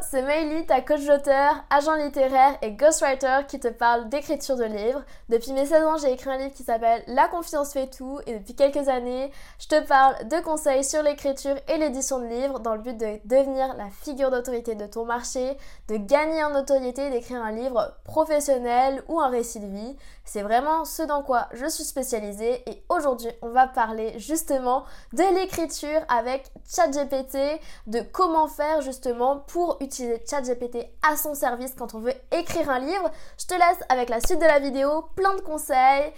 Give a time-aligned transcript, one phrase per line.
[0.00, 5.02] C'est Meili, ta coach d'auteur, agent littéraire et ghostwriter qui te parle d'écriture de livres.
[5.28, 8.38] Depuis mes 16 ans, j'ai écrit un livre qui s'appelle La confiance fait tout et
[8.38, 12.74] depuis quelques années, je te parle de conseils sur l'écriture et l'édition de livres dans
[12.74, 15.58] le but de devenir la figure d'autorité de ton marché,
[15.88, 19.96] de gagner en notoriété d'écrire un livre professionnel ou un récit de vie.
[20.24, 25.34] C'est vraiment ce dans quoi je suis spécialisée et aujourd'hui, on va parler justement de
[25.34, 32.00] l'écriture avec ChatGPT, de comment faire justement pour utiliser ChatGPT à son service quand on
[32.00, 33.10] veut écrire un livre.
[33.38, 36.12] Je te laisse avec la suite de la vidéo, plein de conseils.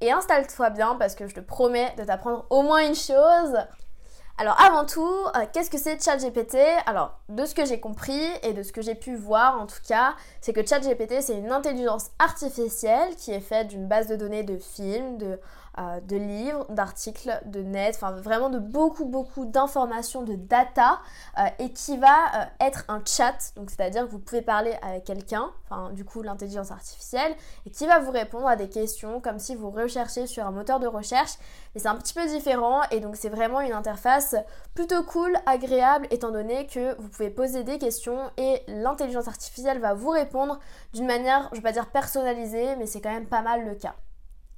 [0.00, 3.56] Et installe-toi bien parce que je te promets de t'apprendre au moins une chose.
[4.38, 6.58] Alors avant tout, euh, qu'est-ce que c'est ChatGPT?
[6.84, 9.80] Alors de ce que j'ai compris et de ce que j'ai pu voir en tout
[9.88, 14.42] cas, c'est que ChatGPT c'est une intelligence artificielle qui est faite d'une base de données
[14.42, 15.40] de films, de
[15.78, 21.00] euh, de livres, d'articles, de net, enfin vraiment de beaucoup beaucoup d'informations, de data
[21.38, 25.04] euh, et qui va euh, être un chat, donc c'est-à-dire que vous pouvez parler avec
[25.04, 27.34] quelqu'un, enfin du coup l'intelligence artificielle,
[27.66, 30.80] et qui va vous répondre à des questions comme si vous recherchiez sur un moteur
[30.80, 31.32] de recherche,
[31.74, 34.34] mais c'est un petit peu différent et donc c'est vraiment une interface
[34.74, 39.92] plutôt cool, agréable étant donné que vous pouvez poser des questions et l'intelligence artificielle va
[39.92, 40.58] vous répondre
[40.94, 43.94] d'une manière, je vais pas dire personnalisée, mais c'est quand même pas mal le cas.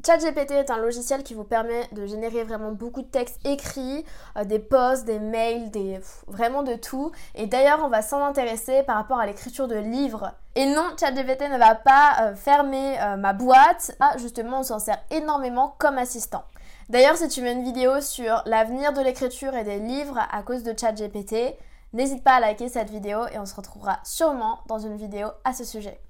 [0.06, 4.04] ChatGPT est un logiciel qui vous permet de générer vraiment beaucoup de textes écrits,
[4.36, 7.10] euh, des posts, des mails, des vraiment de tout.
[7.34, 10.32] Et d'ailleurs, on va s'en intéresser par rapport à l'écriture de livres.
[10.54, 13.96] Et non, ChatGPT ne va pas euh, fermer euh, ma boîte.
[13.98, 16.44] Ah, justement, on s'en sert énormément comme assistant.
[16.88, 20.62] D'ailleurs, si tu veux une vidéo sur l'avenir de l'écriture et des livres à cause
[20.62, 21.56] de ChatGPT,
[21.92, 25.52] n'hésite pas à liker cette vidéo et on se retrouvera sûrement dans une vidéo à
[25.52, 26.00] ce sujet.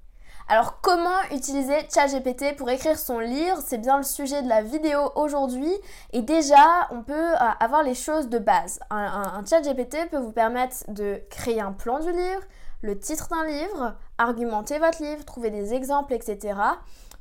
[0.51, 3.59] Alors comment utiliser ChatGPT pour écrire son livre?
[3.63, 5.71] C'est bien le sujet de la vidéo aujourd'hui.
[6.11, 8.79] Et déjà, on peut euh, avoir les choses de base.
[8.89, 12.41] Un, ChatGPT peut vous permettre de créer un plan du livre,
[12.81, 16.57] le titre d'un livre, argumenter votre livre, trouver des exemples, etc.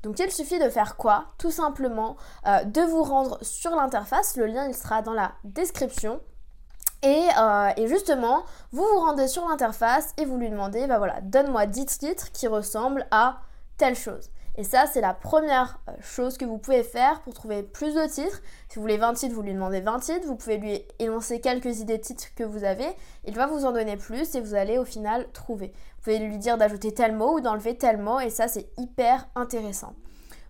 [0.02, 1.26] Donc il suffit de faire quoi?
[1.36, 2.16] Tout simplement
[2.46, 4.38] euh, de vous rendre sur l'interface.
[4.38, 6.18] Le lien il sera dans la description.
[7.04, 11.66] Euh, et, justement, vous vous rendez sur l'interface et vous lui demandez, bah voilà, donne-moi
[11.66, 13.40] 10 titres qui ressemblent à
[13.76, 14.30] telle chose.
[14.56, 18.04] Et ça, c'est la première euh, chose que vous pouvez faire pour trouver plus de
[18.08, 18.42] titres.
[18.68, 20.26] Si vous voulez 20 titres, vous lui demandez 20 titres.
[20.26, 22.88] Vous pouvez lui énoncer quelques idées de titres que vous avez.
[23.24, 25.68] Il va vous en donner plus et vous allez au final trouver.
[25.68, 29.28] Vous pouvez lui dire d'ajouter tel mot ou d'enlever tel mot et ça, c'est hyper
[29.36, 29.94] intéressant.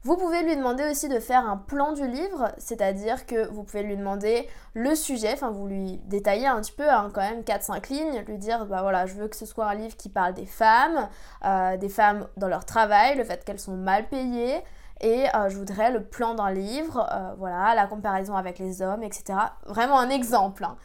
[0.09, 3.83] Vous pouvez lui demander aussi de faire un plan du livre, c'est-à-dire que vous pouvez
[3.83, 7.91] lui demander le sujet, enfin vous lui détaillez un petit peu, hein, quand même 4-5
[7.91, 10.47] lignes, lui dire bah voilà, je veux que ce soit un livre qui parle des
[10.47, 11.11] femmes,
[11.45, 14.63] euh, des femmes dans leur travail, le fait qu'elles sont mal payées,
[15.03, 19.03] et euh, je voudrais le plan d'un livre, euh, voilà, la comparaison avec les hommes,
[19.03, 19.39] etc.
[19.67, 20.65] Vraiment un exemple.
[20.65, 20.79] Hein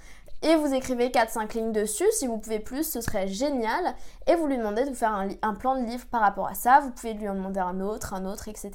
[0.44, 2.06] et vous écrivez 4-5 lignes dessus.
[2.12, 3.96] Si vous pouvez plus, ce serait génial.
[4.28, 6.82] Et vous lui demandez de vous faire un, plan de livre par rapport à ça.
[6.82, 8.72] Vous pouvez lui en demander un autre, un autre, etc.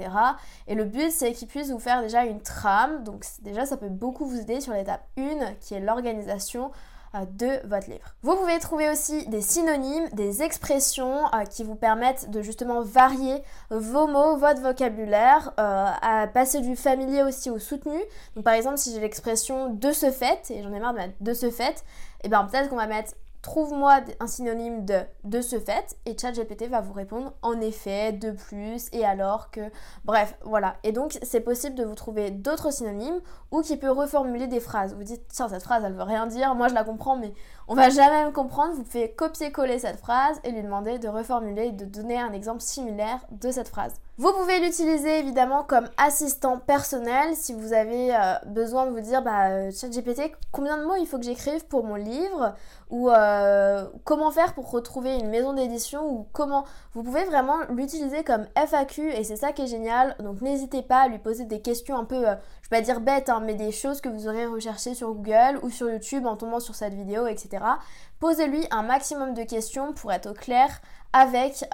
[0.67, 3.05] Et le but, c'est qu'il puisse vous faire déjà une trame.
[3.05, 6.71] Donc déjà, ça peut beaucoup vous aider sur l'étape 1, qui est l'organisation
[7.15, 8.15] de votre livre.
[8.23, 13.43] Vous pouvez trouver aussi des synonymes, des expressions euh, qui vous permettent de justement varier
[13.71, 17.99] vos mots, votre vocabulaire, euh, à passer du familier aussi au soutenu.
[18.35, 21.15] Donc par exemple, si j'ai l'expression de ce fait, et j'en ai marre de mettre
[21.21, 21.85] de ce fait,
[22.21, 23.13] et eh bien peut-être qu'on va mettre
[23.43, 28.31] trouve-moi un synonyme de de ce fait et ChatGPT va vous répondre en effet, de
[28.31, 29.61] plus et alors que
[30.05, 30.77] bref, voilà.
[30.83, 34.95] Et donc c'est possible de vous trouver d'autres synonymes ou qui peut reformuler des phrases.
[34.95, 37.33] Vous dites tiens cette phrase elle veut rien dire, moi je la comprends mais
[37.69, 38.75] on va jamais me comprendre.
[38.75, 42.61] Vous pouvez copier-coller cette phrase et lui demander de reformuler et de donner un exemple
[42.61, 43.95] similaire de cette phrase.
[44.21, 49.23] Vous pouvez l'utiliser évidemment comme assistant personnel si vous avez euh, besoin de vous dire
[49.23, 52.57] bah euh, ChatGPT combien de mots il faut que j'écrive pour mon livre
[52.91, 56.65] ou euh, comment faire pour retrouver une maison d'édition ou comment.
[56.95, 60.17] Vous pouvez vraiment l'utiliser comme FAQ et c'est ça qui est génial.
[60.19, 63.29] Donc n'hésitez pas à lui poser des questions un peu je vais pas dire bêtes
[63.29, 66.59] hein, mais des choses que vous aurez recherchées sur Google ou sur YouTube en tombant
[66.59, 67.65] sur cette vidéo etc
[68.19, 70.81] posez-lui un maximum de questions pour être au clair
[71.13, 71.65] avec,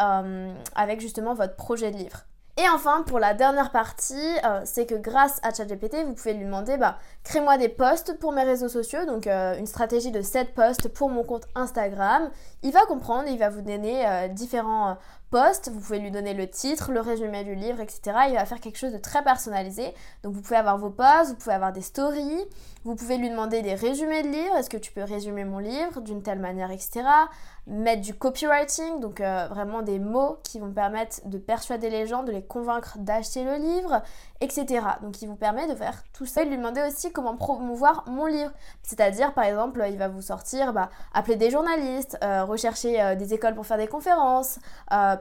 [0.77, 4.15] avec justement votre projet de livre et enfin, pour la dernière partie,
[4.45, 8.31] euh, c'est que grâce à ChatGPT, vous pouvez lui demander bah, crée-moi des posts pour
[8.31, 12.31] mes réseaux sociaux, donc euh, une stratégie de 7 posts pour mon compte Instagram.
[12.63, 14.97] Il va comprendre, il va vous donner euh, différents
[15.73, 18.01] vous pouvez lui donner le titre, le résumé du livre, etc.
[18.29, 19.95] Il va faire quelque chose de très personnalisé.
[20.23, 22.45] Donc vous pouvez avoir vos posts, vous pouvez avoir des stories,
[22.85, 26.01] vous pouvez lui demander des résumés de livres, est-ce que tu peux résumer mon livre
[26.01, 27.03] d'une telle manière, etc.
[27.67, 32.23] Mettre du copywriting, donc euh, vraiment des mots qui vont permettre de persuader les gens,
[32.23, 34.03] de les convaincre d'acheter le livre,
[34.43, 34.85] etc.
[35.03, 36.43] Donc il vous permet de faire tout ça.
[36.43, 38.51] Et lui demander aussi comment promouvoir mon livre.
[38.83, 43.33] C'est-à-dire, par exemple, il va vous sortir, bah, appeler des journalistes, euh, rechercher euh, des
[43.33, 44.59] écoles pour faire des conférences,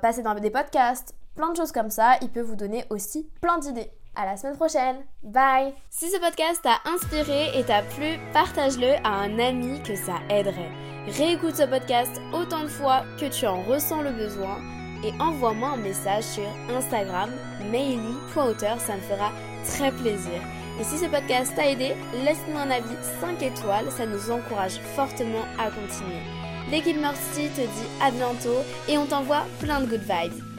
[0.03, 2.17] passer dans des podcasts, plein de choses comme ça.
[2.21, 3.89] Il peut vous donner aussi plein d'idées.
[4.15, 4.97] À la semaine prochaine.
[5.23, 5.73] Bye.
[5.89, 10.71] Si ce podcast t'a inspiré et t'a plu, partage-le à un ami que ça aiderait.
[11.07, 14.59] Réécoute ce podcast autant de fois que tu en ressens le besoin
[15.05, 17.29] et envoie-moi un message sur Instagram
[17.71, 19.31] maily.auteur, ça me fera
[19.65, 20.41] très plaisir.
[20.81, 21.95] Et si ce podcast t'a aidé,
[22.25, 26.42] laisse-nous un avis 5 étoiles, ça nous encourage fortement à continuer.
[26.71, 30.52] L'équipe Mercy te dit à bientôt et on t'envoie plein de good vibes.